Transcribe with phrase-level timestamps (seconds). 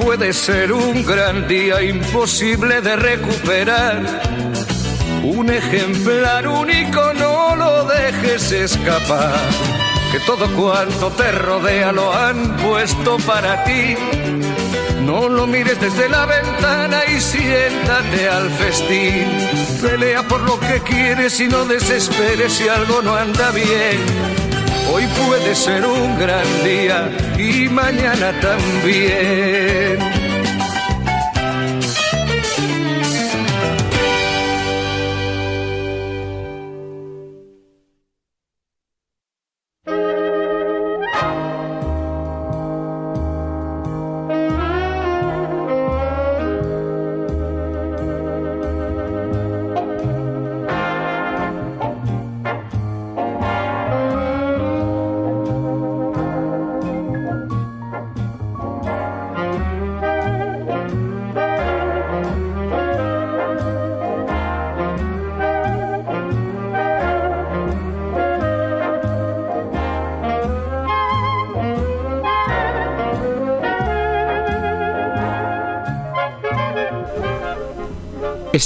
[0.00, 4.02] Puede ser un gran día imposible de recuperar.
[5.22, 9.34] Un ejemplar único, no lo dejes escapar.
[10.12, 13.96] Que todo cuanto te rodea lo han puesto para ti.
[15.10, 19.26] No lo mires desde la ventana y siéntate al festín.
[19.82, 23.98] Pelea por lo que quieres y no desesperes si algo no anda bien.
[24.92, 30.19] Hoy puede ser un gran día y mañana también.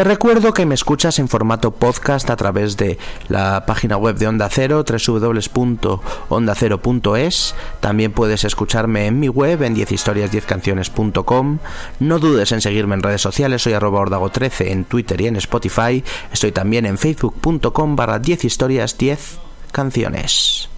[0.00, 2.96] Te recuerdo que me escuchas en formato podcast a través de
[3.28, 7.54] la página web de Onda Cero, www.ondacero.es.
[7.80, 11.58] También puedes escucharme en mi web, en 10historias10canciones.com.
[11.98, 16.02] No dudes en seguirme en redes sociales, soy arroba ordago13 en Twitter y en Spotify.
[16.32, 19.38] Estoy también en facebook.com barra 10 historias 10
[19.70, 20.70] canciones.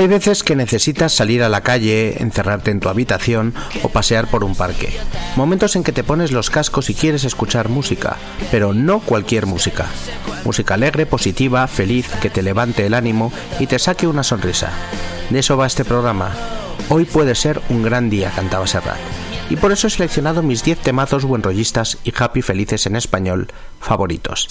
[0.00, 3.52] Hay veces que necesitas salir a la calle, encerrarte en tu habitación
[3.82, 4.96] o pasear por un parque.
[5.36, 8.16] Momentos en que te pones los cascos y quieres escuchar música,
[8.50, 9.84] pero no cualquier música.
[10.46, 14.70] Música alegre, positiva, feliz, que te levante el ánimo y te saque una sonrisa.
[15.28, 16.34] De eso va este programa.
[16.88, 18.96] Hoy puede ser un gran día, cantaba Serrat.
[19.50, 23.48] Y por eso he seleccionado mis 10 temazos buenrollistas y happy felices en español
[23.80, 24.48] favoritos.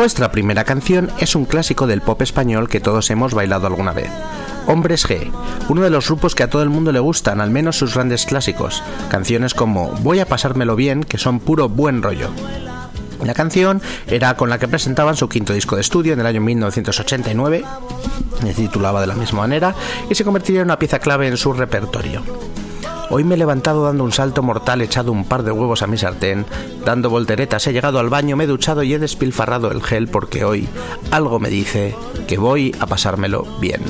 [0.00, 4.08] Nuestra primera canción es un clásico del pop español que todos hemos bailado alguna vez.
[4.66, 5.30] Hombres G,
[5.68, 8.24] uno de los grupos que a todo el mundo le gustan, al menos sus grandes
[8.24, 8.82] clásicos.
[9.10, 12.30] Canciones como Voy a pasármelo bien, que son puro buen rollo.
[13.22, 16.40] La canción era con la que presentaban su quinto disco de estudio en el año
[16.40, 17.62] 1989,
[18.40, 19.74] se titulaba de la misma manera
[20.08, 22.22] y se convertiría en una pieza clave en su repertorio.
[23.12, 25.98] Hoy me he levantado dando un salto mortal, echado un par de huevos a mi
[25.98, 26.46] sartén,
[26.84, 30.44] dando volteretas, he llegado al baño, me he duchado y he despilfarrado el gel porque
[30.44, 30.68] hoy
[31.10, 31.96] algo me dice
[32.28, 33.80] que voy a pasármelo bien.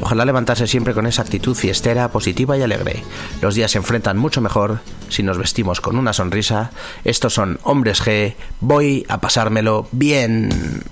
[0.00, 3.02] Ojalá levantarse siempre con esa actitud fiestera, positiva y alegre.
[3.40, 6.70] Los días se enfrentan mucho mejor si nos vestimos con una sonrisa.
[7.02, 10.82] Estos son Hombres G, voy a pasármelo bien.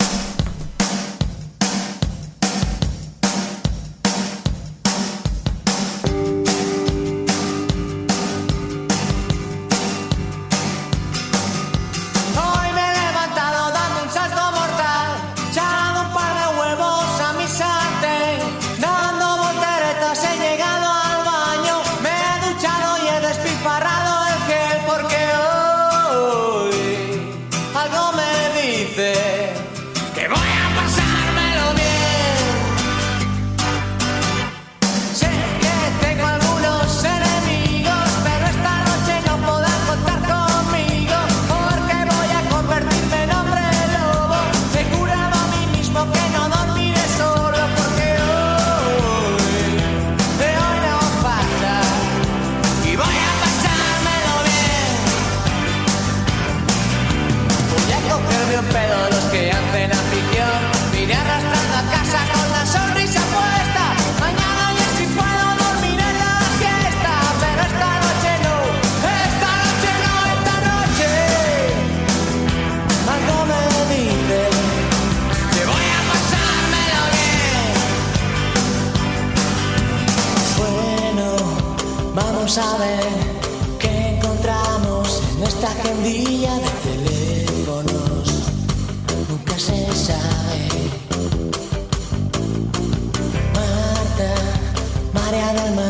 [95.31, 95.90] marea del mar.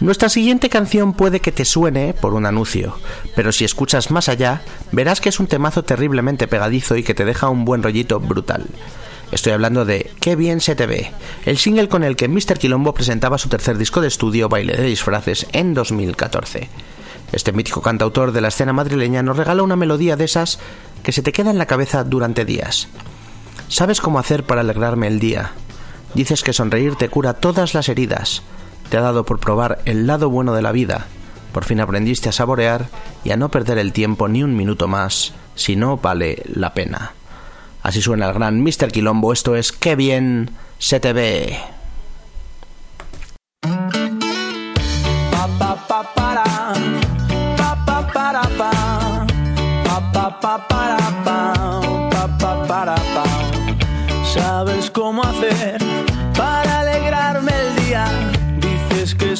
[0.00, 2.98] Nuestra siguiente canción puede que te suene por un anuncio,
[3.34, 4.60] pero si escuchas más allá,
[4.92, 8.66] verás que es un temazo terriblemente pegadizo y que te deja un buen rollito brutal.
[9.32, 11.10] Estoy hablando de Qué bien se te ve,
[11.46, 12.58] el single con el que Mr.
[12.58, 16.68] Quilombo presentaba su tercer disco de estudio Baile de disfraces en 2014.
[17.32, 20.58] Este mítico cantautor de la escena madrileña nos regala una melodía de esas
[21.02, 22.88] que se te queda en la cabeza durante días.
[23.68, 25.52] ¿Sabes cómo hacer para alegrarme el día?
[26.14, 28.42] Dices que sonreír te cura todas las heridas.
[28.88, 31.06] Te ha dado por probar el lado bueno de la vida.
[31.52, 32.86] Por fin aprendiste a saborear
[33.24, 37.12] y a no perder el tiempo ni un minuto más, si no vale la pena.
[37.82, 38.90] Así suena el gran Mr.
[38.92, 39.32] Quilombo.
[39.32, 41.58] Esto es Qué bien se te ve.
[54.34, 55.75] ¿Sabes cómo hacer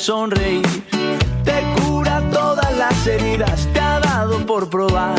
[0.06, 0.62] sonreír
[1.44, 3.66] te cura todas las heridas.
[3.72, 5.16] Te ha dado por probar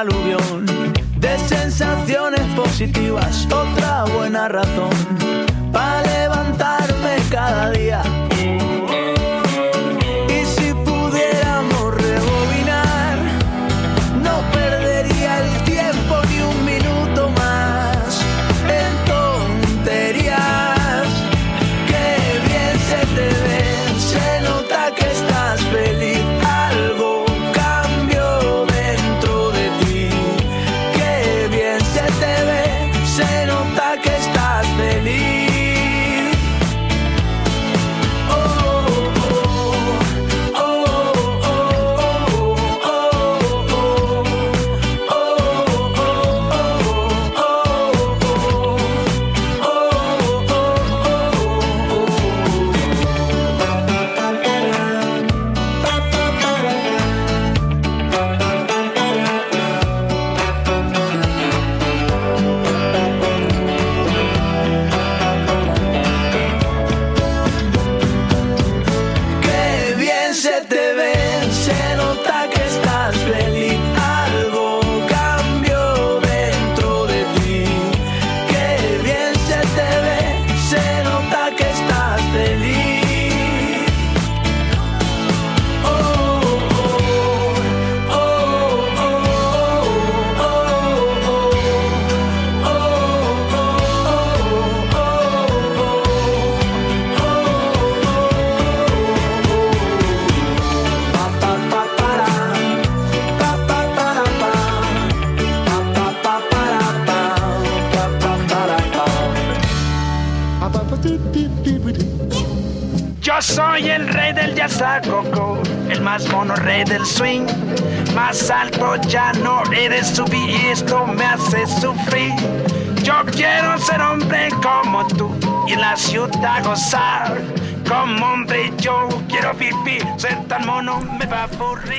[0.00, 0.64] aluvión.
[1.18, 5.17] De sensaciones positivas, otra buena razón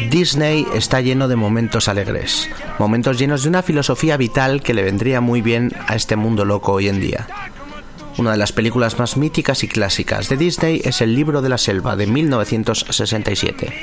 [0.10, 5.22] Disney está lleno de momentos alegres, momentos llenos de una filosofía vital que le vendría
[5.22, 7.28] muy bien a este mundo loco hoy en día.
[8.18, 11.58] Una de las películas más míticas y clásicas de Disney es El libro de la
[11.58, 13.74] selva de 1967.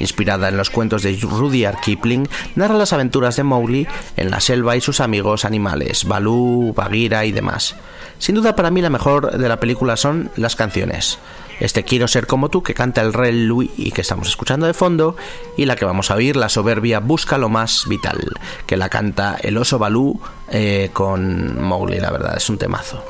[0.00, 3.86] Inspirada en los cuentos de Rudyard Kipling, narra las aventuras de Mowgli
[4.16, 7.76] en la selva y sus amigos animales, Baloo, Bagheera y demás.
[8.18, 11.18] Sin duda para mí la mejor de la película son las canciones.
[11.60, 14.74] Este Quiero ser como tú que canta el Rey Louis y que estamos escuchando de
[14.74, 15.16] fondo,
[15.56, 18.20] y la que vamos a oír, la soberbia Busca lo más vital,
[18.66, 23.04] que la canta el oso Balú eh, con Mowgli, la verdad, es un temazo.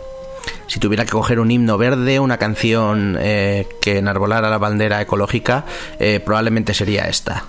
[0.67, 5.65] Si tuviera que coger un himno verde, una canción eh, que enarbolara la bandera ecológica,
[5.99, 7.45] eh, probablemente sería esta.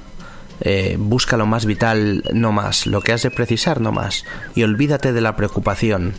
[0.98, 4.26] Busca lo más vital, no más, lo que has de precisar, no más,
[4.56, 6.16] y olvídate de la preocupación,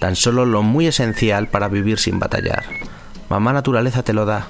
[0.00, 2.64] tan solo lo muy esencial para vivir sin batallar.
[3.28, 4.46] Mamá naturaleza te lo da.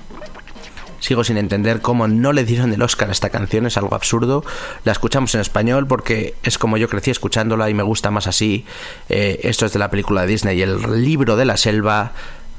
[0.99, 4.45] Sigo sin entender cómo no le dieron el Oscar a esta canción, es algo absurdo.
[4.85, 8.65] La escuchamos en español porque es como yo crecí escuchándola y me gusta más así.
[9.09, 12.13] Eh, esto es de la película de Disney, el libro de la selva.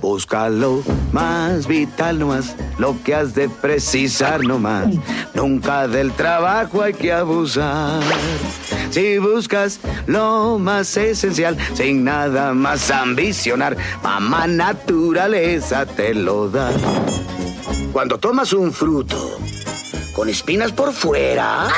[0.00, 0.82] Búscalo
[1.12, 4.88] más vital nomás, lo que has de precisar nomás.
[5.34, 8.02] Nunca del trabajo hay que abusar.
[8.90, 16.70] Si buscas lo más esencial, sin nada más ambicionar, mamá naturaleza te lo da.
[17.92, 19.38] Cuando tomas un fruto
[20.14, 21.68] con espinas por fuera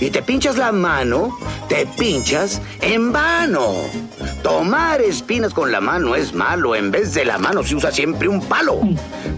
[0.00, 3.72] y te pinchas la mano, te pinchas en vano.
[4.42, 6.74] Tomar espinas con la mano es malo.
[6.74, 8.80] En vez de la mano se usa siempre un palo.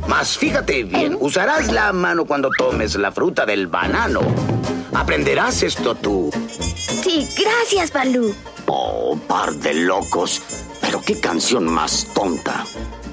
[0.08, 4.20] Mas fíjate bien, usarás la mano cuando tomes la fruta del banano.
[4.94, 6.30] Aprenderás esto tú.
[7.02, 8.34] Sí, gracias, Balú.
[8.66, 10.40] Oh, par de locos.
[10.80, 12.64] Pero qué canción más tonta.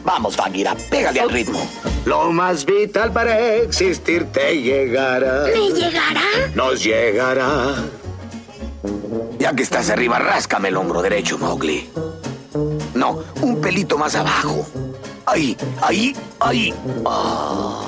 [0.03, 1.59] Vamos, Bagheera, pégale al ritmo.
[2.05, 5.43] Lo más vital para existir te llegará.
[5.53, 6.21] ¿Me llegará?
[6.55, 7.75] Nos llegará.
[9.39, 11.89] Ya que estás arriba, ráscame el hombro derecho, Mowgli.
[12.93, 14.65] No, un pelito más abajo.
[15.25, 16.73] Ahí, ahí, ahí.
[17.05, 17.83] Ah,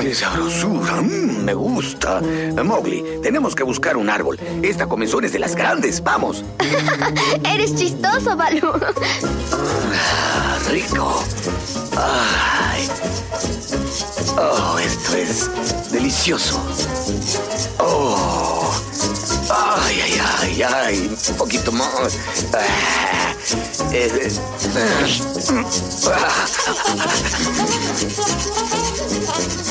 [0.00, 1.00] ¡Qué sabrosura!
[1.00, 2.20] Mm, me gusta.
[2.62, 4.38] Mowgli, tenemos que buscar un árbol.
[4.62, 6.02] Esta comezón es de las grandes.
[6.02, 6.44] ¡Vamos!
[7.44, 8.72] Eres chistoso, Balú.
[9.52, 11.22] Ah, rico.
[11.96, 12.88] Ay.
[14.36, 16.60] Oh, esto es delicioso.
[17.78, 18.72] Oh.
[19.56, 21.16] Ay, ay, ay, ay.
[21.28, 22.18] Un poquito más.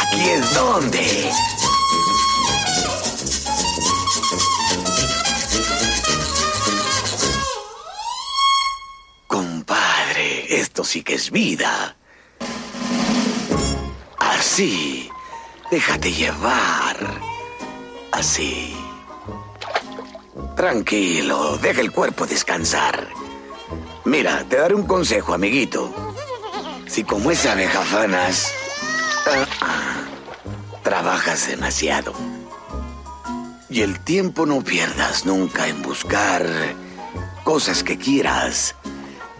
[0.01, 1.31] Aquí es donde.
[9.27, 11.95] Compadre, esto sí que es vida.
[14.55, 15.09] Así.
[15.69, 16.95] Déjate llevar.
[18.13, 18.73] Así.
[20.55, 23.05] Tranquilo, deja el cuerpo descansar.
[24.05, 25.93] Mira, te daré un consejo, amiguito.
[26.87, 28.53] Si como es abejafanas,
[29.27, 30.05] ah, ah,
[30.83, 32.13] trabajas demasiado.
[33.69, 36.47] Y el tiempo no pierdas nunca en buscar
[37.43, 38.73] cosas que quieras,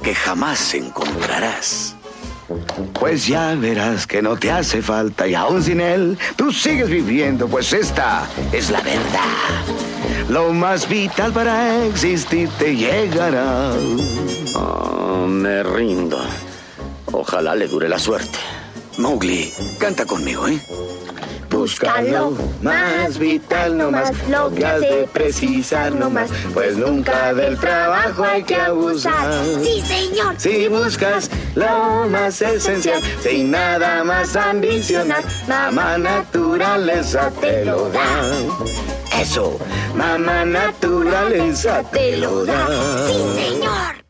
[0.03, 1.94] que jamás encontrarás.
[2.99, 7.47] Pues ya verás que no te hace falta y aún sin él, tú sigues viviendo,
[7.47, 9.65] pues esta es la verdad.
[10.29, 13.71] Lo más vital para existir te llegará.
[14.55, 16.19] Oh, me rindo.
[17.11, 18.37] Ojalá le dure la suerte.
[18.97, 20.59] Mowgli, canta conmigo, ¿eh?
[21.65, 28.43] Búscalo, más vital nomás, lo que has de precisar nomás, pues nunca del trabajo hay
[28.43, 29.43] que abusar.
[29.63, 30.35] Sí, señor.
[30.37, 39.19] Si buscas lo más esencial, sin nada más ambicionar, mamá naturaleza te lo da.
[39.19, 39.57] Eso,
[39.95, 42.67] mamá naturaleza te lo da.
[43.07, 44.04] Sí, señor.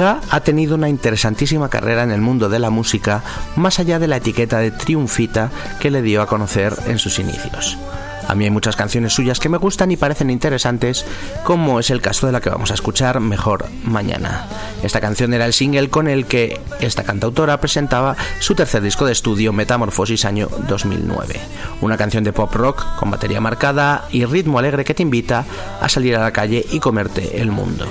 [0.00, 3.22] Ha tenido una interesantísima carrera en el mundo de la música,
[3.54, 7.78] más allá de la etiqueta de triunfita que le dio a conocer en sus inicios.
[8.26, 11.04] A mí hay muchas canciones suyas que me gustan y parecen interesantes,
[11.44, 14.48] como es el caso de la que vamos a escuchar Mejor Mañana.
[14.82, 19.12] Esta canción era el single con el que esta cantautora presentaba su tercer disco de
[19.12, 21.38] estudio, Metamorfosis, año 2009.
[21.82, 25.44] Una canción de pop rock con batería marcada y ritmo alegre que te invita
[25.80, 27.86] a salir a la calle y comerte el mundo.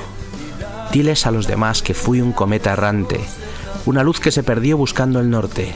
[0.94, 3.20] Diles a los demás que fui un cometa errante,
[3.88, 5.74] una luz que se perdió buscando el norte.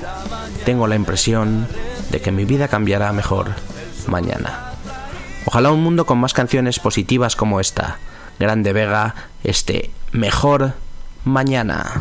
[0.63, 1.67] Tengo la impresión
[2.12, 3.56] de que mi vida cambiará mejor
[4.06, 4.73] mañana.
[5.45, 7.97] Ojalá un mundo con más canciones positivas como esta.
[8.38, 10.73] Grande Vega, este mejor
[11.25, 11.99] mañana.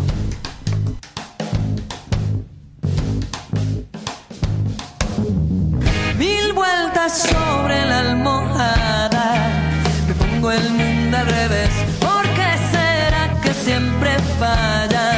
[6.19, 9.49] Mil vueltas sobre la almohada,
[10.07, 11.86] me pongo el mundo al revés.
[13.67, 15.09] Siempre falla?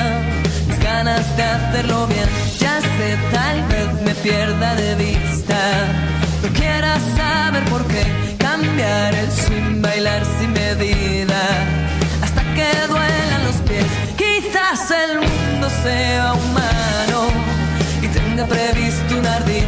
[0.66, 5.58] Mis ganas de hacerlo bien, ya sé, tal vez me pierda de vista.
[6.42, 8.04] No quiera saber por qué
[8.38, 11.42] cambiar el swing, bailar sin medida,
[12.24, 13.90] hasta que duelan los pies.
[14.22, 17.20] Quizás el mundo sea humano
[18.04, 19.66] y tenga previsto un ardid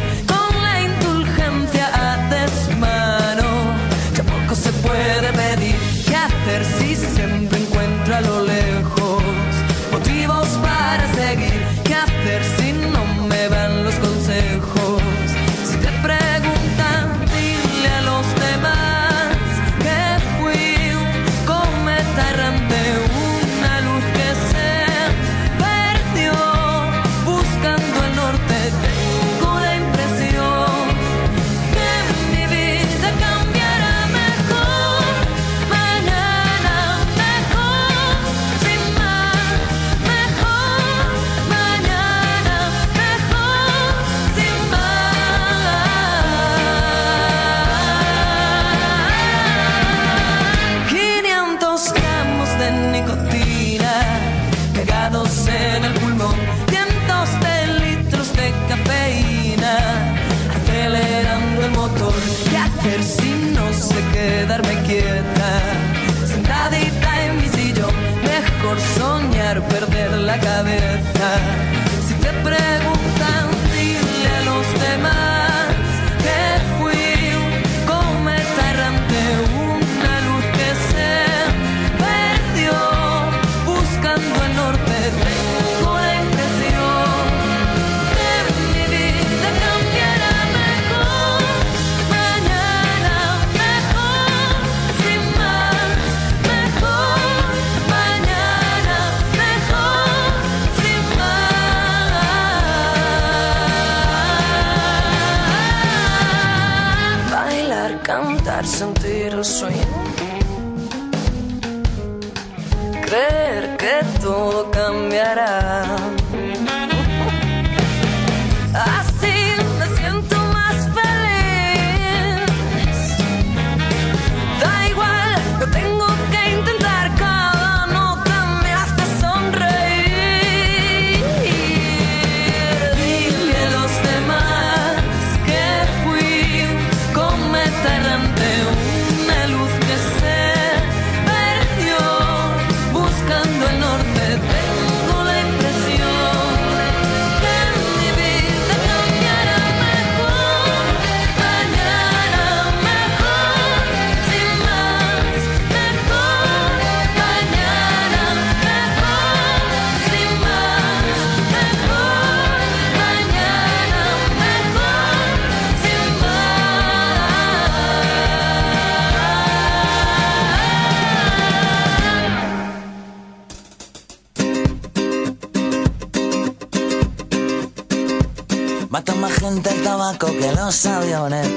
[180.61, 181.47] aviones.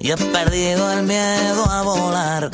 [0.00, 2.50] Y he perdido el miedo a volar.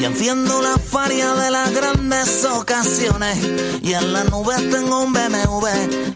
[0.00, 3.38] Y enciendo la faria de las grandes ocasiones.
[3.82, 5.68] Y en la nube tengo un BMW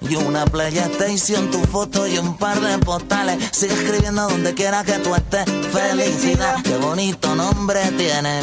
[0.09, 3.39] y una PlayStation, tu foto y un par de postales.
[3.53, 5.45] Sigue escribiendo donde quiera que tú estés.
[5.73, 8.41] Felicidad, qué bonito nombre tiene.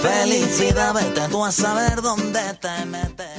[0.00, 3.35] Felicidad, vete tú a saber dónde te metes.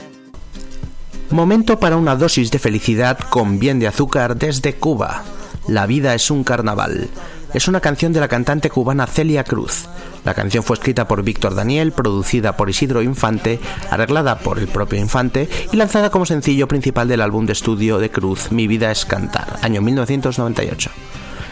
[1.30, 5.24] Momento para una dosis de felicidad con bien de azúcar desde Cuba.
[5.68, 7.10] La vida es un carnaval.
[7.54, 9.90] Es una canción de la cantante cubana Celia Cruz.
[10.24, 13.60] La canción fue escrita por Víctor Daniel, producida por Isidro Infante,
[13.92, 18.10] arreglada por el propio Infante y lanzada como sencillo principal del álbum de estudio de
[18.10, 20.90] Cruz, Mi vida es cantar, año 1998.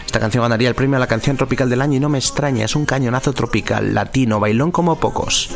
[0.06, 2.64] Esta canción ganaría el premio a la canción tropical del año y no me extraña,
[2.64, 5.50] es un cañonazo tropical, latino, bailón como pocos.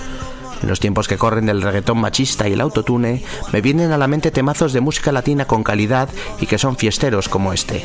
[0.63, 4.09] En los tiempos que corren del reggaetón machista y el autotune, me vienen a la
[4.09, 6.09] mente temazos de música latina con calidad
[6.41, 7.85] y que son fiesteros como este.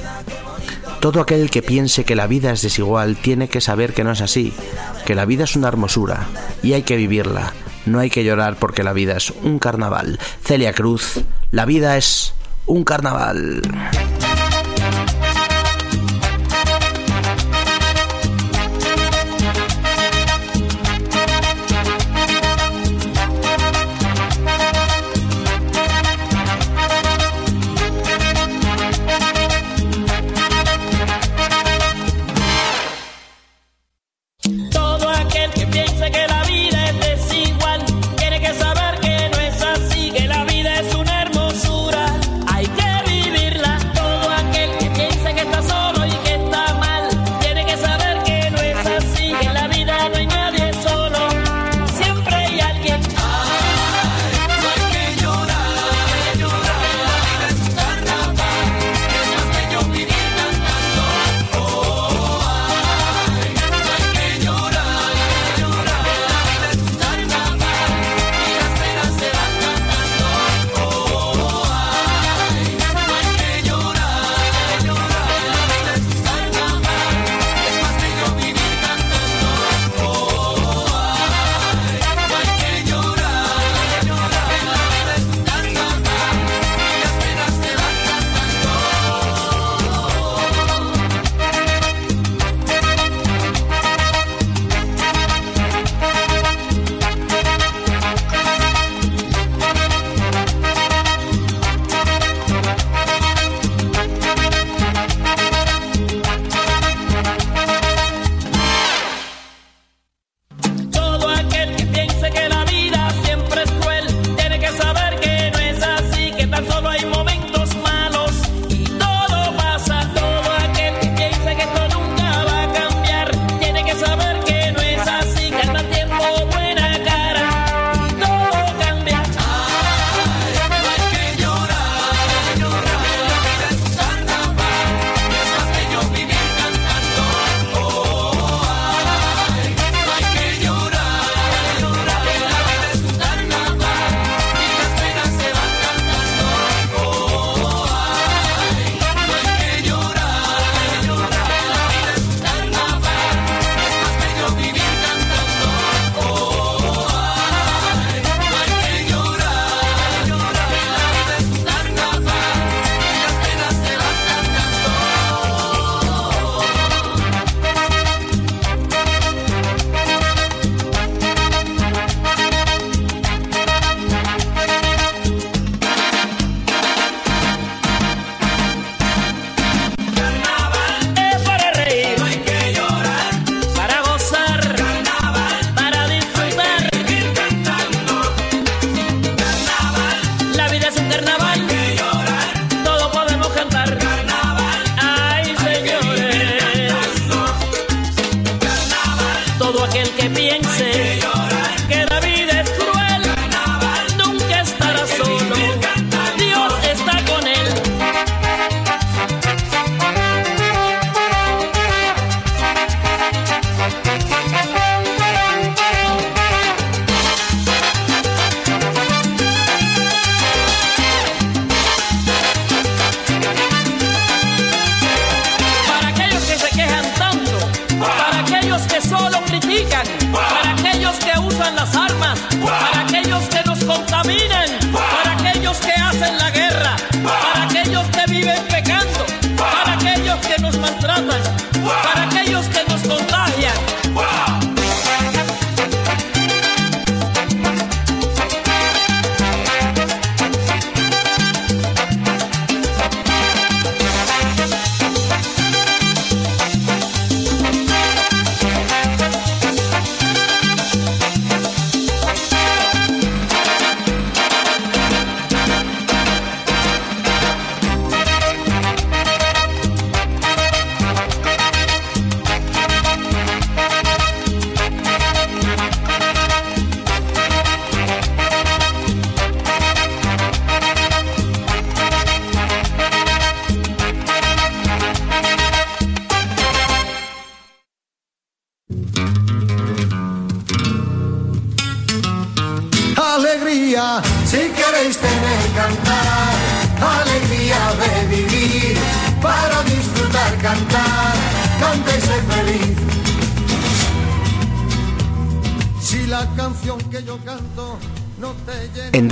[1.00, 4.22] Todo aquel que piense que la vida es desigual tiene que saber que no es
[4.22, 4.54] así,
[5.06, 6.28] que la vida es una hermosura
[6.64, 7.54] y hay que vivirla.
[7.86, 10.20] No hay que llorar porque la vida es un carnaval.
[10.44, 12.34] Celia Cruz, la vida es
[12.66, 13.62] un carnaval.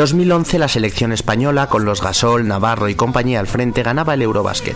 [0.04, 4.76] 2011 la selección española, con los Gasol, Navarro y compañía al frente, ganaba el Eurobásquet.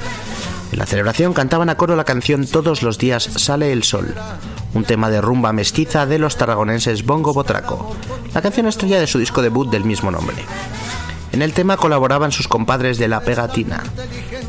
[0.71, 4.15] En la celebración cantaban a coro la canción Todos los días sale el sol,
[4.73, 7.93] un tema de rumba mestiza de los tarragonenses Bongo Botraco,
[8.33, 10.37] la canción estrella de su disco debut del mismo nombre.
[11.33, 13.83] En el tema colaboraban sus compadres de La Pegatina,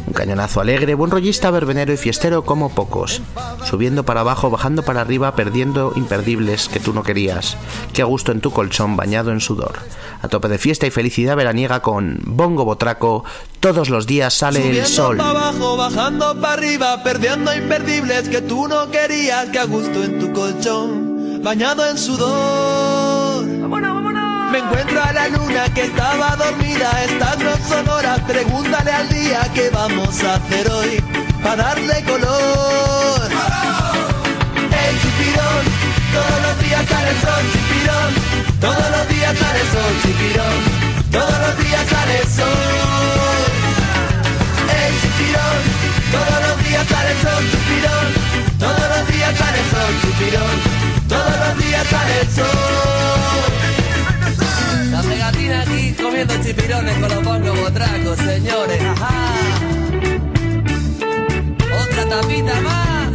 [0.09, 3.21] un cañonazo alegre, buen rollista, verbenero y fiestero como pocos,
[3.65, 7.59] subiendo para abajo, bajando para arriba, perdiendo imperdibles que tú no querías,
[7.93, 9.79] que a gusto en tu colchón bañado en sudor,
[10.23, 13.25] a tope de fiesta y felicidad veraniega con Bongo Botraco,
[13.61, 15.19] todos los días sale el sol.
[15.19, 20.19] para abajo, bajando para arriba, perdiendo imperdibles que tú no querías, que a gusto en
[20.19, 22.78] tu colchón, bañado en sudor.
[24.51, 29.47] Me encuentro a la luna que estaba dormida, estas no son horas, pregúntale al día
[29.55, 31.03] qué vamos a hacer hoy,
[31.43, 33.29] para darle color.
[34.73, 35.65] El chipirón,
[36.15, 38.15] todos los días sale el sol, chipirón,
[38.59, 40.57] todos los días sale el sol, chipirón,
[41.13, 42.49] todos los días sale el sol.
[44.81, 45.59] El chipirón,
[46.11, 48.07] todos los días sale el sol, chipirón,
[48.59, 50.57] todos los días sale el sol, chipirón,
[51.07, 53.58] todos los días sale el sol.
[55.29, 58.83] La pegatina aquí comiendo chipirones con los bongos botracos, señores.
[58.83, 59.35] Ajá.
[61.83, 63.09] Otra tapita más.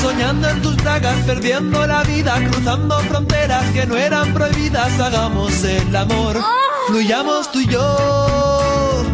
[0.00, 4.98] Soñando en tus bragas, perdiendo la vida, cruzando fronteras que no eran prohibidas.
[4.98, 6.40] Hagamos el amor,
[6.86, 9.04] fluyamos tú y yo.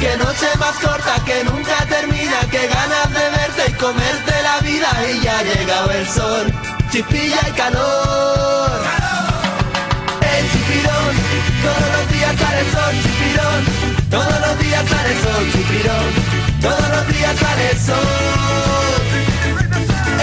[0.00, 4.88] Que noche más corta que nunca termina, que ganas de verte y comerte la vida.
[5.12, 6.52] Y ya ha llegado el sol,
[6.92, 8.57] chispilla y calor.
[12.48, 13.64] Sale el sol, chipirón,
[14.10, 16.06] todos los días sale el sol, chipirón,
[16.60, 19.02] todos los días sale sol.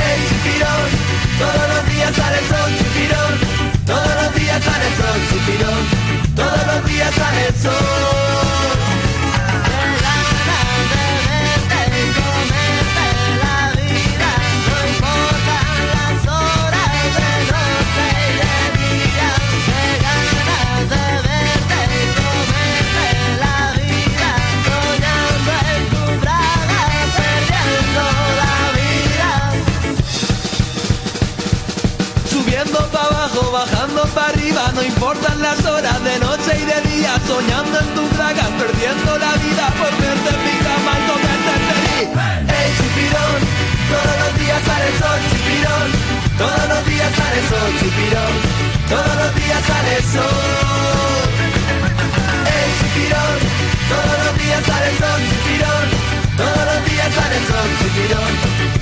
[0.10, 0.88] El chipirón,
[1.38, 3.34] todos los días sale el sol, chipirón,
[3.86, 5.82] todos los días sale el sol, chipirón,
[6.36, 8.85] todos los días sale sol.
[34.28, 39.18] Arriba, no importan las horas de noche y de día, soñando en tus bragas, perdiendo
[39.18, 42.10] la vida por verte en mi cama y comerte feliz.
[42.60, 43.40] El chipirón,
[43.92, 45.90] todos los días sale sol, chipirón,
[46.38, 48.34] todos los días sale sol, chipirón,
[48.90, 51.28] todos los días sale sol.
[52.56, 53.38] El chipirón,
[53.92, 55.86] todos los días sale sol, chipirón,
[56.40, 58.32] todos los días sale sol, chipirón,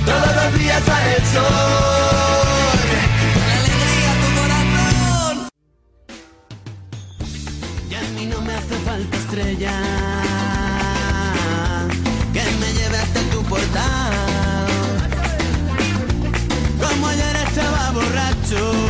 [0.08, 2.73] todos los días sale sol.
[8.64, 9.72] Hace falta estrella
[12.32, 14.12] que me lleve hasta tu portal.
[16.80, 18.83] Como ayer estaba borracho,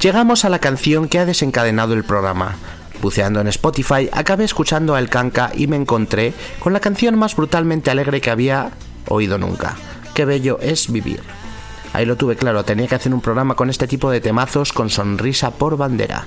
[0.00, 2.56] Llegamos a la canción que ha desencadenado el programa.
[3.02, 7.36] Buceando en Spotify, acabé escuchando a El Canca y me encontré con la canción más
[7.36, 8.70] brutalmente alegre que había
[9.08, 9.76] oído nunca.
[10.14, 11.20] Qué bello es vivir.
[11.92, 14.88] Ahí lo tuve claro, tenía que hacer un programa con este tipo de temazos con
[14.88, 16.24] sonrisa por bandera.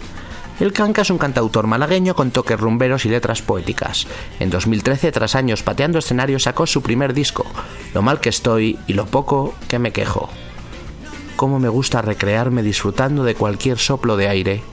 [0.60, 4.06] El Canca es un cantautor malagueño con toques rumberos y letras poéticas.
[4.40, 7.44] En 2013, tras años pateando escenarios, sacó su primer disco,
[7.96, 10.30] Lo mal que estoy y lo poco que me quejo
[11.44, 14.64] cómo me gusta recrearme disfrutando de cualquier soplo de aire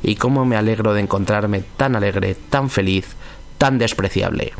[0.00, 3.16] y cómo me alegro de encontrarme tan alegre, tan feliz,
[3.58, 4.52] tan despreciable.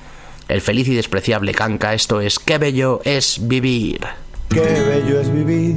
[0.48, 4.00] El feliz y despreciable Canca, esto es Qué bello es vivir.
[4.48, 5.76] Qué bello es vivir.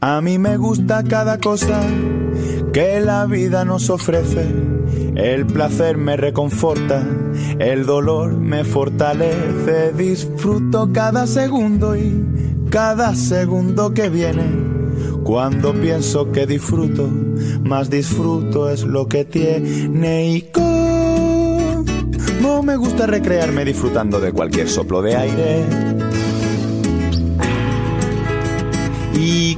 [0.00, 1.82] A mí me gusta cada cosa
[2.72, 4.75] que la vida nos ofrece.
[5.16, 7.02] El placer me reconforta,
[7.58, 9.92] el dolor me fortalece.
[9.96, 12.22] Disfruto cada segundo y
[12.70, 14.44] cada segundo que viene.
[15.24, 17.08] Cuando pienso que disfruto,
[17.62, 20.76] más disfruto es lo que tiene y como
[22.62, 25.64] me gusta recrearme disfrutando de cualquier soplo de aire.
[29.14, 29.56] Y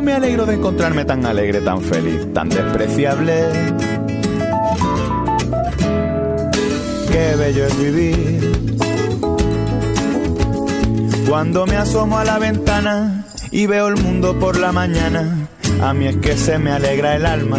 [0.00, 3.34] me alegro de encontrarme tan alegre, tan feliz, tan despreciable.
[7.10, 8.66] Qué bello es vivir.
[11.28, 15.48] Cuando me asomo a la ventana y veo el mundo por la mañana,
[15.82, 17.58] a mí es que se me alegra el alma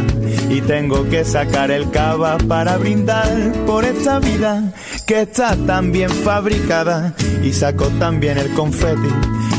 [0.49, 4.73] y tengo que sacar el cava para brindar por esta vida
[5.05, 7.13] que está tan bien fabricada
[7.43, 9.09] y saco también el confeti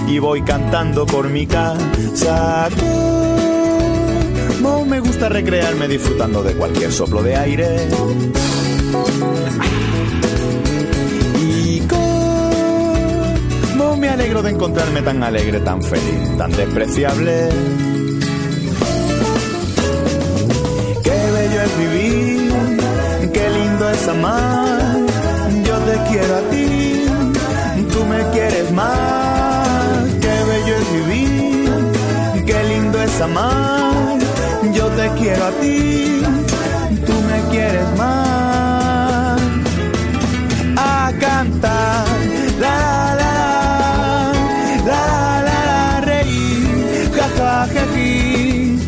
[0.06, 2.68] y voy cantando por mi casa.
[4.62, 7.88] Como me gusta recrearme disfrutando de cualquier soplo de aire.
[11.40, 11.82] Y
[13.98, 17.48] me alegro de encontrarme tan alegre, tan feliz, tan despreciable.
[21.02, 24.98] Qué bello es vivir, qué lindo es amar.
[25.64, 27.04] Yo te quiero a ti,
[27.92, 29.13] tú me quieres más.
[33.26, 36.20] Yo te quiero a ti,
[37.06, 39.40] tú me quieres más.
[40.76, 42.04] A cantar,
[42.60, 44.32] la la la,
[44.84, 48.78] la la la, reír, ja ja ja, ji.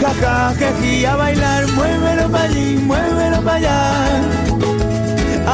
[0.00, 3.80] Ja, ja, ja, ji, a bailar, muévelo para allí, muévelo para allá.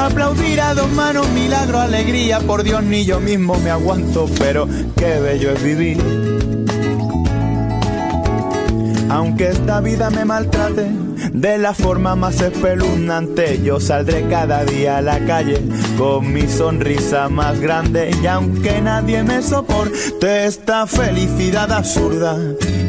[0.05, 5.19] Aplaudir a dos manos, milagro, alegría, por Dios ni yo mismo me aguanto, pero qué
[5.19, 6.58] bello es vivir.
[9.11, 10.91] Aunque esta vida me maltrate
[11.33, 15.61] de la forma más espeluznante, yo saldré cada día a la calle
[15.97, 22.37] con mi sonrisa más grande y aunque nadie me soporte esta felicidad absurda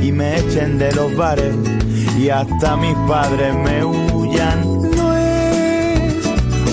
[0.02, 1.56] y me echen de los bares
[2.18, 4.62] y hasta mis padres me huyan,
[4.96, 6.26] no es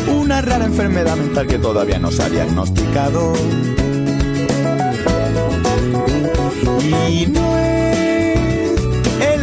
[0.08, 3.32] una rara enfermedad mental que todavía no se ha diagnosticado.
[7.08, 7.65] Y no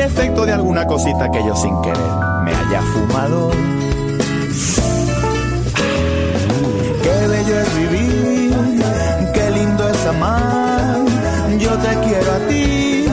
[0.04, 1.98] efecto de alguna cosita que yo sin querer
[2.44, 3.52] me haya fumado.
[7.04, 8.54] Qué bello es vivir,
[9.34, 10.98] qué lindo es amar.
[11.58, 13.06] Yo te quiero a ti,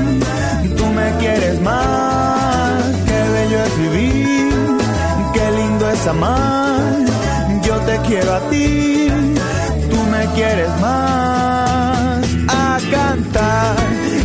[0.76, 2.84] tú me quieres más.
[3.06, 4.52] Qué bello es vivir,
[5.32, 6.80] qué lindo es amar.
[7.62, 9.08] Yo te quiero a ti,
[9.90, 12.26] tú me quieres más.
[12.48, 13.76] A cantar,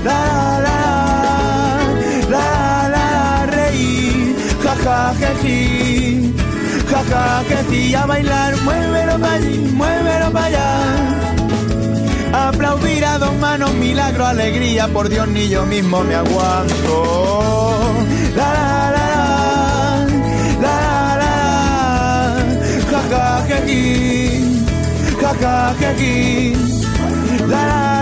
[0.03, 0.54] la
[5.19, 6.33] ja ja ja ji.
[6.91, 10.67] Ja ja ja ji, a bailar, muévelo para allí, muévelo para allá.
[12.47, 16.97] Aplaudir a dos manos, milagro, alegría, por Dios ni yo mismo me aguanto.
[18.35, 19.35] La la la la,
[20.63, 20.77] la
[21.21, 21.33] la la,
[22.91, 23.83] ja ja ja ji,
[25.21, 26.55] ja ja ja ji.
[27.47, 27.94] La la la la, la la la la,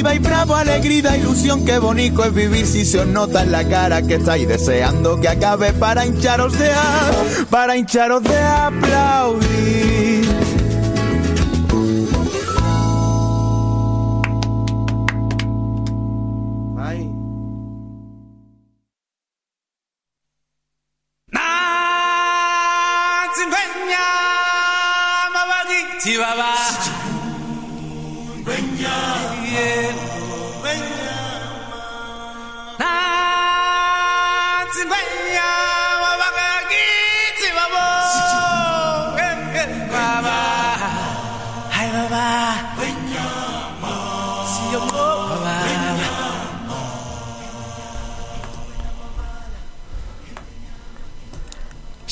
[0.00, 3.68] viva y bravo, alegría, ilusión, qué bonito es vivir si se os nota en la
[3.68, 7.10] cara que estáis deseando que acabe para hincharos de a,
[7.50, 10.09] para hincharos de aplaudir.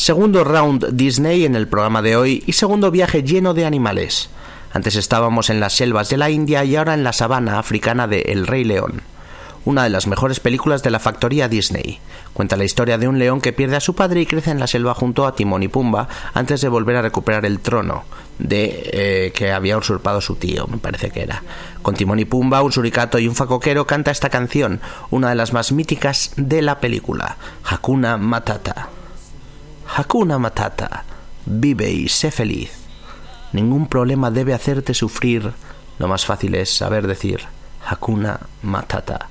[0.08, 4.30] Segundo round Disney en el programa de hoy y segundo viaje lleno de animales.
[4.72, 8.22] Antes estábamos en las selvas de la India y ahora en la sabana africana de
[8.22, 9.02] El Rey León.
[9.66, 12.00] Una de las mejores películas de la factoría Disney.
[12.32, 14.66] Cuenta la historia de un león que pierde a su padre y crece en la
[14.66, 18.04] selva junto a Timón y Pumba antes de volver a recuperar el trono
[18.38, 21.42] de eh, que había usurpado su tío, me parece que era.
[21.82, 24.80] Con Timón y Pumba, un suricato y un facoquero canta esta canción,
[25.10, 28.88] una de las más míticas de la película, Hakuna Matata.
[29.88, 31.04] Hakuna Matata,
[31.46, 32.70] vive y sé feliz.
[33.52, 35.52] Ningún problema debe hacerte sufrir.
[35.98, 37.40] Lo más fácil es saber decir
[37.84, 39.28] Hakuna Matata.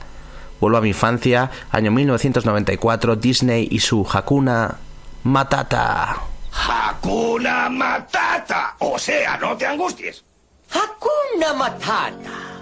[0.60, 4.76] Vuelvo a mi infancia, año 1994, Disney y su Hakuna
[5.24, 6.18] Matata.
[6.52, 8.76] Hakuna Matata.
[8.80, 10.26] O sea, no te angusties.
[10.72, 12.60] Hakuna Matata.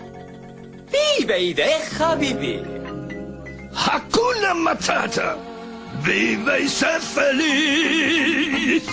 [0.91, 2.83] Vive y deja vivir.
[3.73, 5.37] Hakuna Matata.
[6.05, 8.83] Vive y sé feliz.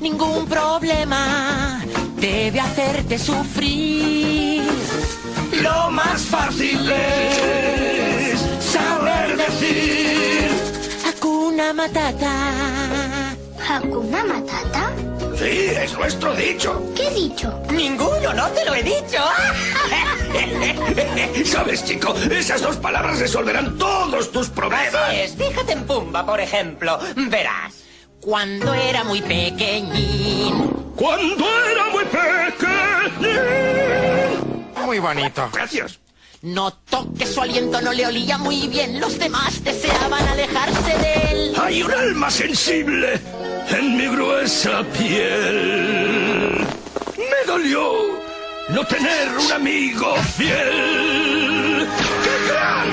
[0.00, 1.80] Ningún problema
[2.16, 4.62] debe hacerte sufrir.
[5.62, 10.48] Lo más fácil es saber decir.
[11.08, 12.32] Hakuna Matata.
[13.68, 15.09] ¿Hakuna Matata?
[15.40, 16.92] Sí, es nuestro dicho.
[16.94, 17.62] ¿Qué dicho?
[17.70, 19.24] Ninguno, no te lo he dicho.
[21.46, 22.14] ¿Sabes, chico?
[22.30, 24.94] Esas dos palabras resolverán todos tus problemas.
[24.94, 26.98] Así es, fíjate en Pumba, por ejemplo.
[27.16, 27.72] Verás.
[28.20, 30.92] Cuando era muy pequeñín.
[30.94, 33.40] Cuando era muy pequeñín.
[34.84, 35.48] Muy bonito.
[35.54, 36.00] Gracias.
[36.42, 39.00] Notó que su aliento no le olía muy bien.
[39.00, 41.54] Los demás deseaban alejarse de él.
[41.58, 43.18] Hay un alma sensible
[43.70, 46.66] en mi gruesa piel.
[47.16, 48.20] Me dolió
[48.70, 51.88] no tener un amigo fiel.
[52.24, 52.88] ¡Qué gran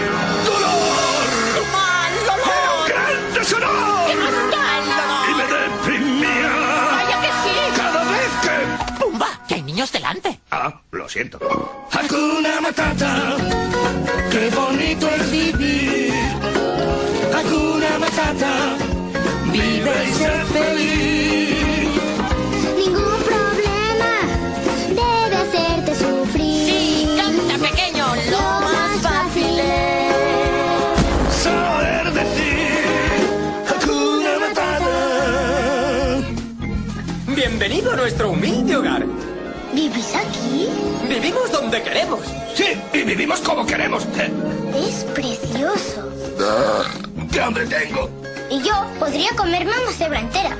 [0.45, 1.25] dolor!
[1.71, 2.89] ¡Mal dolor!
[2.89, 4.07] ¡Gran deshonor!
[4.07, 5.25] ¡Qué mal dolor!
[5.29, 6.51] Y me deprimía.
[6.91, 7.55] ¡Vaya que sí!
[7.75, 8.55] Cada vez que...
[9.03, 9.29] ¡Pumba!
[9.47, 10.39] ¡Que hay niños delante!
[10.51, 11.37] Ah, lo siento.
[11.91, 13.35] Hakuna Matata,
[14.31, 15.96] qué bonito es vivir.
[19.61, 21.89] Vive y sé feliz.
[22.75, 24.11] Ningún problema
[24.89, 26.65] debe hacerte sufrir.
[26.69, 27.09] ¡Sí!
[27.17, 28.05] ¡Canta pequeño!
[28.29, 30.13] Lo más fácil es.
[31.43, 33.25] Saber decir
[33.67, 34.85] Hakuna Matata.
[37.35, 39.05] Bienvenido a nuestro humilde hogar.
[39.73, 40.69] ¿Vivís aquí?
[41.09, 42.19] Vivimos donde queremos.
[42.55, 44.07] Sí, y vivimos como queremos.
[44.75, 46.09] Es precioso.
[47.31, 48.26] ¡Qué hambre tengo!
[48.49, 50.57] Y yo podría comerme una cebra entera.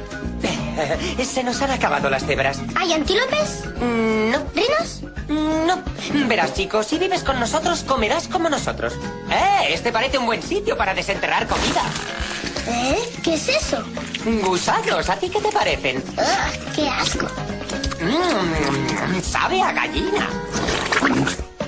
[1.24, 2.60] Se nos han acabado las cebras.
[2.76, 3.64] ¿Hay antílopes?
[3.80, 5.02] Mm, No, ¿Rinos?
[5.28, 5.82] no.
[6.28, 8.94] Verás, chicos, si vives con nosotros, comerás como nosotros.
[9.30, 9.74] ¡Eh!
[9.74, 11.82] Este parece un buen sitio para desenterrar comida.
[12.68, 12.98] ¿Eh?
[13.24, 13.84] ¿Qué es eso?
[14.44, 15.98] Gusanos, ¿a ti qué te parecen?
[16.18, 17.28] Ugh, ¡Qué asco!
[18.02, 20.30] Mmm, sabe a gallina.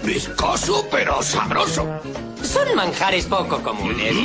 [0.04, 1.88] Viscoso pero sabroso.
[2.44, 4.16] Son manjares poco comunes.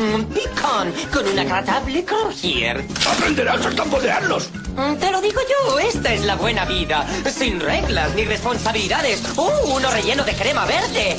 [0.00, 2.86] Mmm, picón, con un agradable crujir.
[3.06, 4.48] Aprenderás a tambolearlos.
[4.74, 7.06] Mm, Te lo digo yo, esta es la buena vida.
[7.30, 9.22] Sin reglas ni responsabilidades.
[9.36, 9.74] ¡Uh!
[9.74, 11.18] Uno relleno de crema verde.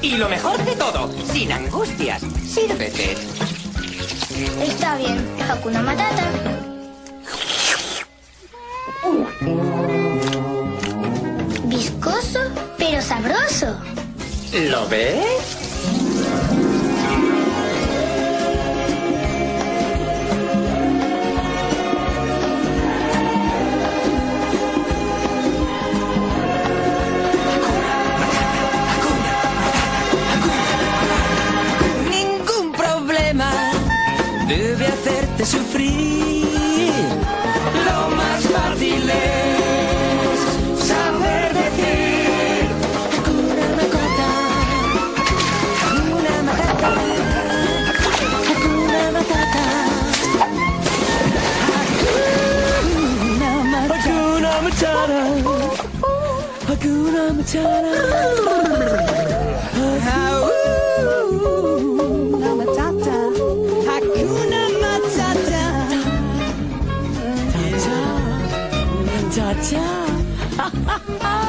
[0.00, 2.22] Y lo mejor de todo, sin angustias.
[2.48, 3.16] Sírvete.
[4.62, 5.28] Está bien.
[5.50, 6.30] Hakuna Matata.
[11.64, 12.40] Viscoso,
[12.78, 13.76] pero sabroso.
[14.52, 15.24] ¿Lo ves?
[35.42, 36.94] Hacerte sufrir.
[37.86, 40.38] Lo más fácil es
[40.86, 42.68] saber decir
[43.16, 44.28] Hakuna Matata,
[45.82, 46.92] Hakuna Matata,
[48.48, 49.64] Hakuna Matata.
[53.88, 55.02] Hakuna Matata,
[56.68, 57.72] Hakuna Matata.
[58.28, 59.11] Hakuna
[71.06, 71.41] Bye.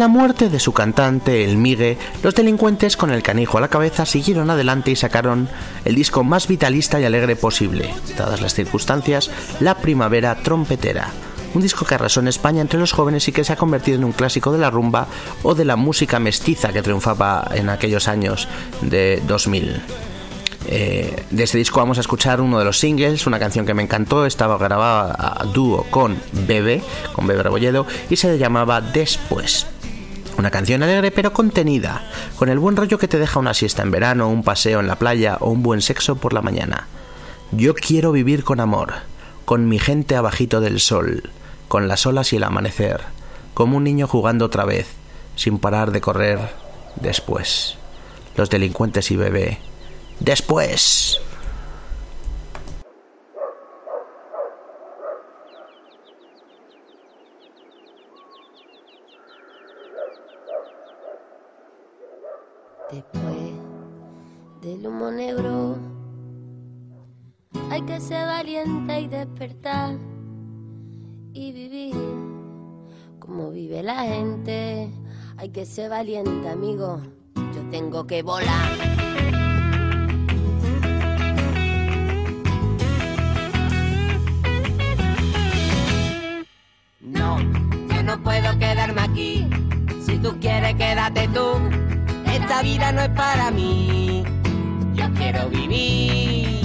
[0.00, 4.06] La muerte de su cantante, el Migue, los delincuentes con el canijo a la cabeza
[4.06, 5.46] siguieron adelante y sacaron
[5.84, 9.30] el disco más vitalista y alegre posible, dadas las circunstancias,
[9.60, 11.10] La Primavera Trompetera.
[11.52, 14.04] Un disco que arrasó en España entre los jóvenes y que se ha convertido en
[14.04, 15.06] un clásico de la rumba
[15.42, 18.48] o de la música mestiza que triunfaba en aquellos años
[18.80, 19.82] de 2000.
[20.66, 23.82] Eh, de este disco vamos a escuchar uno de los singles, una canción que me
[23.82, 26.82] encantó, estaba grabada a dúo con Bebe,
[27.12, 29.66] con Bebe Rebolledo, y se llamaba Después.
[30.38, 32.02] Una canción alegre pero contenida,
[32.36, 34.96] con el buen rollo que te deja una siesta en verano, un paseo en la
[34.96, 36.86] playa o un buen sexo por la mañana.
[37.52, 38.94] Yo quiero vivir con amor,
[39.44, 41.30] con mi gente abajito del sol,
[41.68, 43.00] con las olas y el amanecer,
[43.54, 44.86] como un niño jugando otra vez,
[45.36, 46.38] sin parar de correr
[46.96, 47.76] después.
[48.36, 49.58] Los delincuentes y bebé.
[50.20, 51.20] Después.
[67.70, 69.96] Hay que ser valiente y despertar
[71.32, 71.94] y vivir
[73.18, 74.90] como vive la gente.
[75.38, 77.00] Hay que ser valiente, amigo.
[77.54, 78.70] Yo tengo que volar.
[87.00, 89.48] No, yo no puedo quedarme aquí.
[90.04, 91.58] Si tú quieres, quédate tú.
[92.26, 94.24] Esta vida no es para mí.
[95.20, 96.62] Quiero vivir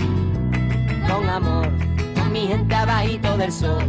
[1.09, 1.67] con amor,
[2.15, 3.83] con mi gente abajito del sol,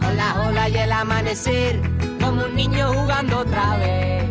[0.00, 1.80] con las olas y el amanecer,
[2.20, 4.24] como un niño jugando otra vez,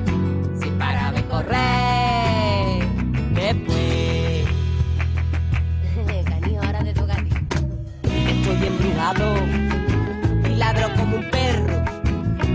[0.62, 2.88] sin parar de correr.
[3.34, 4.48] Después,
[6.26, 7.32] Canijo, ahora te toca a ti.
[8.06, 9.36] estoy embrujado
[10.46, 11.84] y ladro como un perro.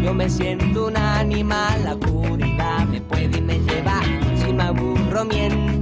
[0.02, 4.00] Yo me siento un animal, la oscuridad me puede y me lleva.
[4.36, 5.76] Si me aburro, miento.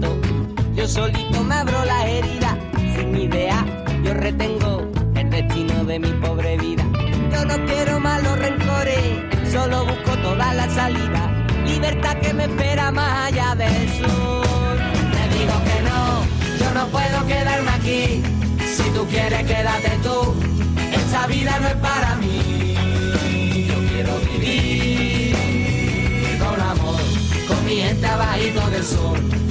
[0.74, 2.58] Yo solito me abro la herida,
[2.96, 3.64] sin idea.
[4.02, 6.84] Yo retengo el destino de mi pobre vida.
[7.32, 11.46] Yo no quiero malos rencores, solo busco toda la salida.
[11.64, 14.76] Libertad que me espera más allá del sur.
[15.14, 16.24] Te digo que no,
[16.58, 18.22] yo no puedo quedarme aquí.
[18.66, 20.34] Si tú quieres, quédate tú.
[20.92, 22.74] Esta vida no es para mí.
[23.68, 25.36] Yo quiero vivir
[26.38, 27.00] con amor,
[27.46, 29.43] con mi gente abajito del con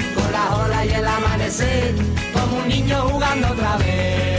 [0.43, 1.95] las olas y el amanecer,
[2.33, 4.32] como un niño jugando otra vez,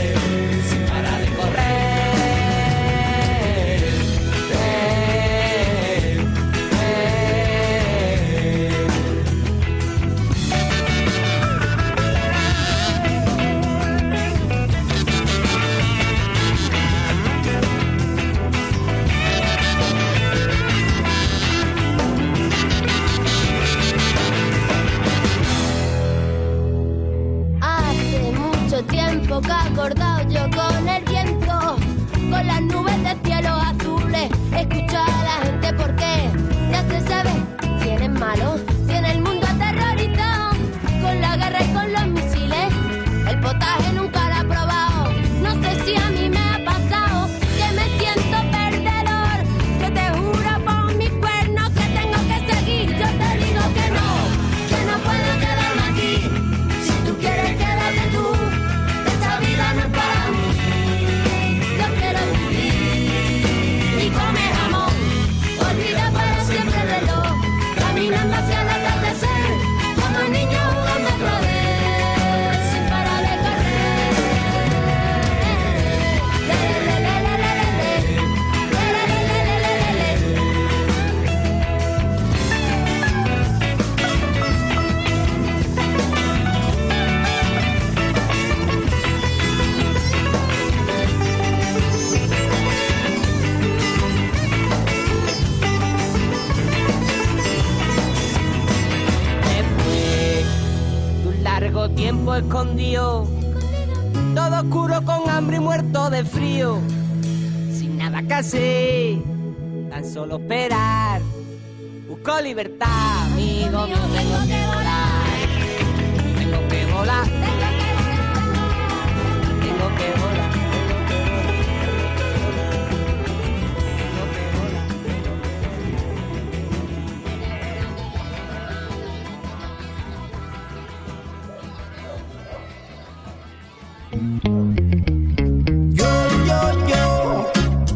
[135.91, 136.11] Yo,
[136.47, 137.51] yo, yo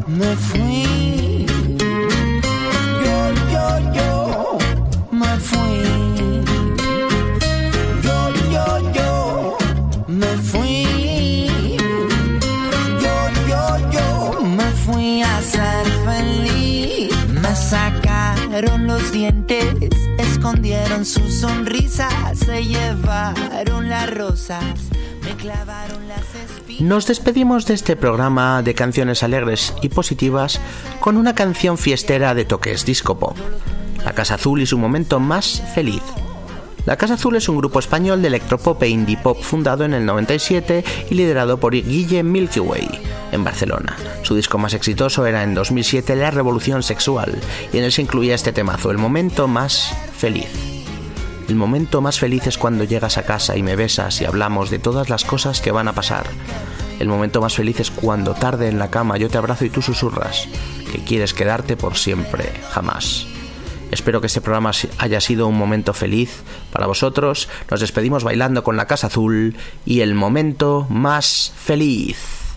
[0.07, 1.45] me fui.
[3.05, 3.19] Yo,
[3.53, 4.57] yo, yo
[5.11, 6.43] me fui.
[8.03, 8.17] Yo,
[8.51, 9.57] yo, yo
[10.07, 11.47] me fui.
[13.03, 13.15] Yo,
[13.47, 17.15] yo, yo me fui a ser feliz.
[17.29, 24.88] Me sacaron los dientes, escondieron su sonrisa, se llevaron las rosas.
[26.79, 30.59] Nos despedimos de este programa de canciones alegres y positivas
[30.99, 33.37] con una canción fiestera de toques disco pop,
[34.03, 36.01] La Casa Azul y su momento más feliz.
[36.85, 40.05] La Casa Azul es un grupo español de electropop e indie pop fundado en el
[40.05, 42.87] 97 y liderado por Guille Milky Way
[43.31, 43.95] en Barcelona.
[44.23, 47.37] Su disco más exitoso era en 2007 La Revolución Sexual
[47.71, 50.78] y en él se incluía este temazo, El momento más feliz.
[51.49, 54.77] El momento más feliz es cuando llegas a casa y me besas y hablamos de
[54.77, 56.27] todas las cosas que van a pasar.
[56.99, 59.81] El momento más feliz es cuando tarde en la cama yo te abrazo y tú
[59.81, 60.47] susurras
[60.91, 63.25] que quieres quedarte por siempre, jamás.
[63.89, 67.49] Espero que este programa haya sido un momento feliz para vosotros.
[67.71, 72.48] Nos despedimos bailando con la Casa Azul y el momento más feliz.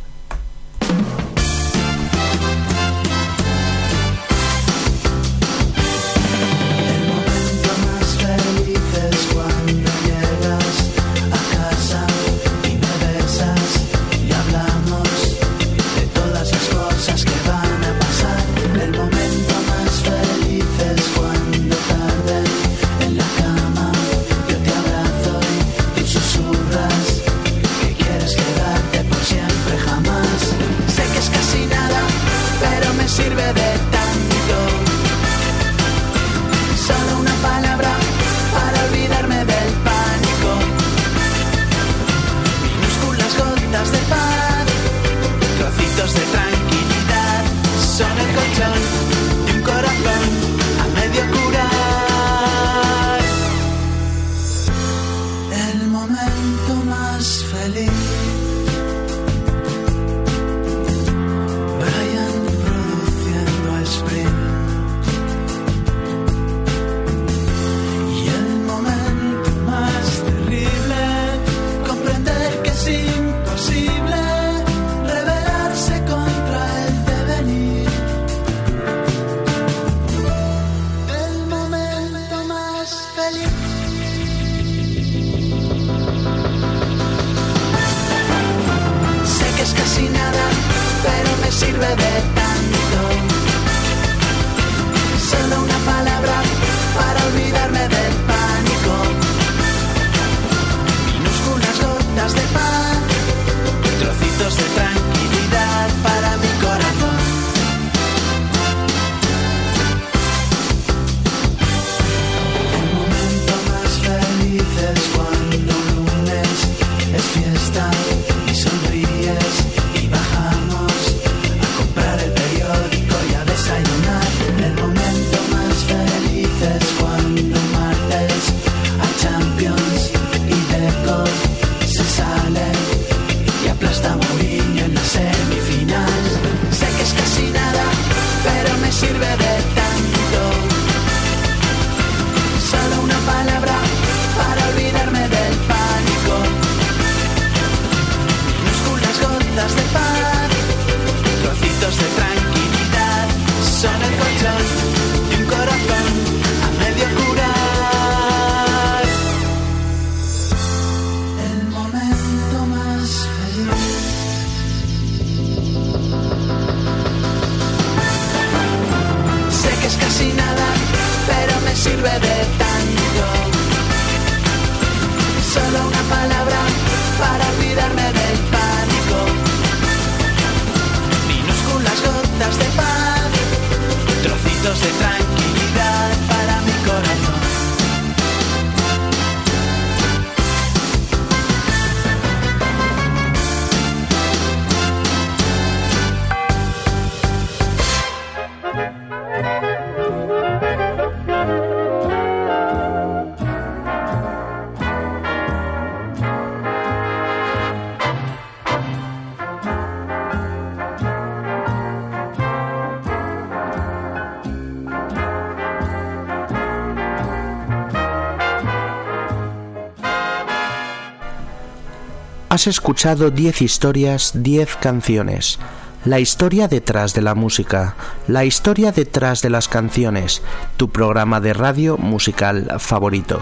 [222.63, 225.59] Has escuchado 10 historias, 10 canciones.
[226.05, 227.97] La historia detrás de la música,
[228.29, 230.43] la historia detrás de las canciones,
[230.77, 233.41] tu programa de radio musical favorito.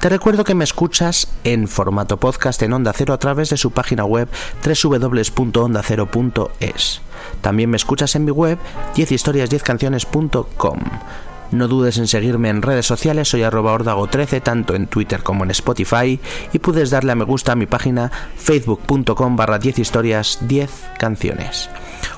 [0.00, 3.70] Te recuerdo que me escuchas en formato podcast en Onda Cero a través de su
[3.70, 4.28] página web
[4.64, 7.00] www.ondacero.es.
[7.42, 8.58] También me escuchas en mi web
[8.96, 10.80] 10historias10canciones.com.
[11.52, 15.50] No dudes en seguirme en redes sociales, soy arroba ordago13, tanto en Twitter como en
[15.50, 16.18] Spotify,
[16.52, 21.68] y puedes darle a me gusta a mi página facebook.com barra 10 historias 10 canciones.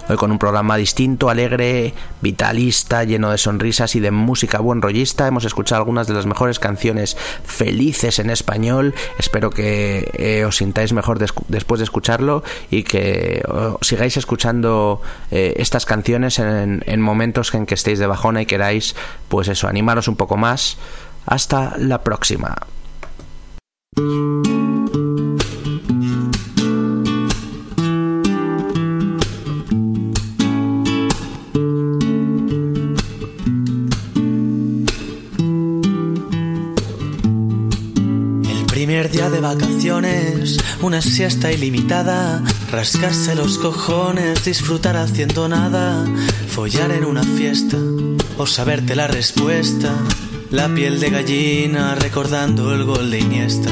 [0.09, 5.26] Hoy con un programa distinto, alegre, vitalista, lleno de sonrisas y de música buen rollista.
[5.26, 8.95] Hemos escuchado algunas de las mejores canciones felices en español.
[9.18, 13.43] Espero que eh, os sintáis mejor des- después de escucharlo y que
[13.80, 18.95] sigáis escuchando eh, estas canciones en, en momentos en que estéis de bajona y queráis,
[19.29, 20.77] pues eso, animaros un poco más.
[21.27, 22.55] Hasta la próxima.
[39.05, 46.07] Primer día de vacaciones, una siesta ilimitada, rascarse los cojones, disfrutar haciendo nada,
[46.49, 47.77] follar en una fiesta
[48.39, 49.93] o saberte la respuesta,
[50.51, 53.71] la piel de gallina recordando el gol de Iniesta.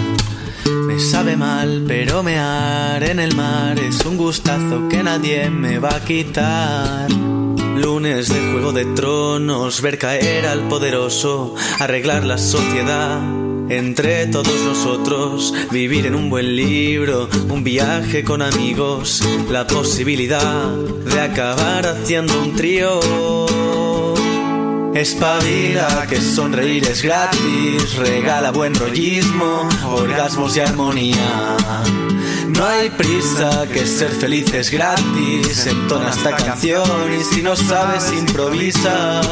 [0.86, 5.96] Me sabe mal, pero mear en el mar es un gustazo que nadie me va
[5.96, 7.10] a quitar.
[7.10, 13.51] Lunes de Juego de Tronos, ver caer al poderoso, arreglar la sociedad.
[13.72, 21.18] Entre todos nosotros, vivir en un buen libro, un viaje con amigos, la posibilidad de
[21.18, 23.00] acabar haciendo un trío.
[24.94, 31.56] Espabila que sonreír es gratis, regala buen rollismo, orgasmos y armonía.
[32.48, 38.12] No hay prisa que ser feliz es gratis, entona esta canción y si no sabes
[38.12, 39.22] improvisa.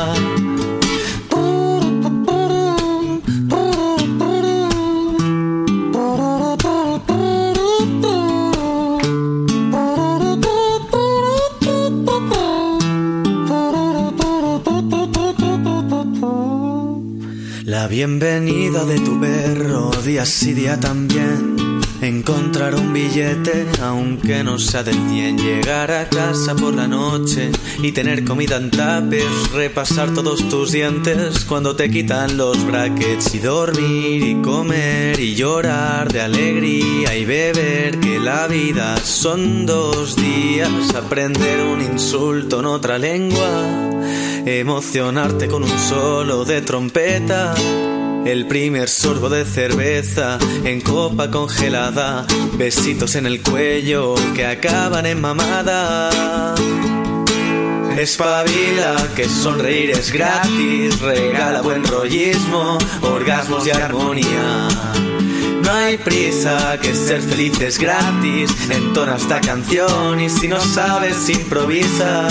[17.80, 21.80] La bienvenida de tu perro, día sí día también.
[22.02, 25.38] Encontrar un billete, aunque no sea de 100.
[25.38, 27.50] Llegar a casa por la noche
[27.82, 29.24] y tener comida en tapes.
[29.54, 33.34] Repasar todos tus dientes cuando te quitan los brackets.
[33.34, 37.98] Y dormir y comer y llorar de alegría y beber.
[37.98, 40.94] Que la vida son dos días.
[40.94, 43.89] Aprender un insulto en otra lengua.
[44.58, 47.54] Emocionarte con un solo de trompeta.
[48.26, 52.26] El primer sorbo de cerveza en copa congelada.
[52.54, 56.56] Besitos en el cuello que acaban en mamada.
[57.96, 61.00] Espabila que sonreír es gratis.
[61.00, 64.66] Regala buen rollismo, orgasmos y armonía.
[65.62, 68.50] No hay prisa que ser feliz es gratis.
[68.68, 72.26] Entona esta canción y si no sabes improvisa.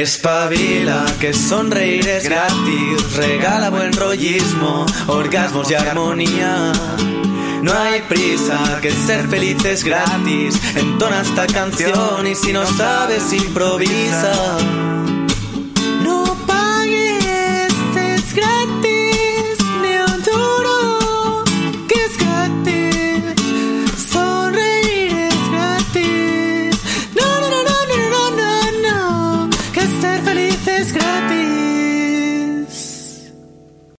[0.00, 6.70] Espabila que sonreír es gratis, regala buen rollismo, orgasmos y armonía.
[7.62, 13.32] No hay prisa que ser feliz es gratis, entona esta canción y si no sabes
[13.32, 14.58] improvisa.